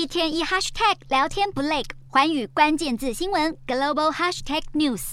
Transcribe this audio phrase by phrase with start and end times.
[0.00, 5.12] 一天一 hashtag 聊天不累，环宇关键字新闻 global hashtag news。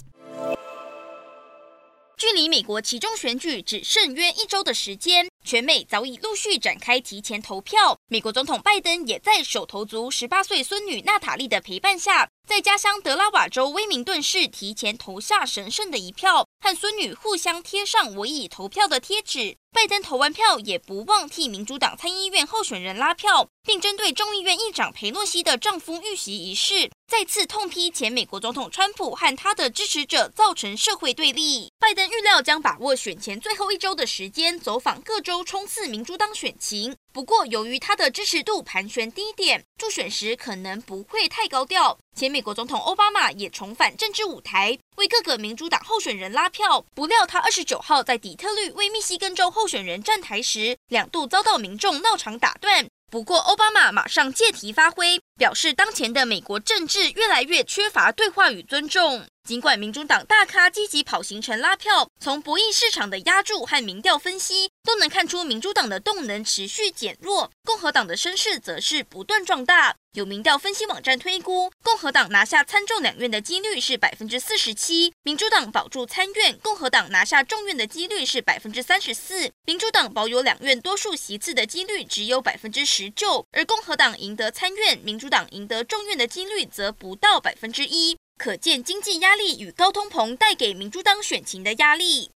[2.15, 7.97] 距离美国期中选举只剩约一周的时间，全美早已陆续展开提前投票。
[8.07, 19.57] 美国总统拜登也在手头族十八岁孙女娜塔莉的陪伴下，在家乡德拉瓦州威明顿市提前投下神圣的一票，和孙女互相贴上我已投票的贴纸。
[19.71, 31.71] 拜登投完票也不忘替民主党参议院候选人拉票，并针对众议院议长裴洛西的丈夫遇袭一事，再次痛批前美国总统川普和他的支持者造成社会对立。
[31.77, 36.95] 拜登预料将把握选前最后一周的时间，走访各州冲刺民主党选情。
[37.13, 41.99] 不过，由于他的支持度盘旋低点，助选时可能不会太高调。
[42.15, 46.85] 前美国总统奥巴马也重返政治舞台，为各个民主党候选人拉票。
[46.93, 52.87] 不料，他二十九号在底特律为密西根州候选人站台时，两度遭到民众闹场打断。
[53.09, 59.25] 不过，奥巴马马上借题发挥，表示当前的美国政治越来越缺乏对话与尊重。
[59.47, 69.95] 尽管民主党大咖积极跑行程拉票，从博弈市场的压注和民调分析都能看出民主党的动能持续减弱，共和党的声势则是不断壮大。
[70.11, 88.17] 有民调分析网站推估，共和党拿下参众两院的几率是百分之四十七，民主党保住参院，共和党拿下众院的几率是百分之三十四，民主党保有两院多数席次的几率只有百分之十九，而共和党赢得参院，民主党赢得众院的几率则不到百分之一。
[88.37, 92.25] 可见经济压力与高通膨带给民主党选情的压力。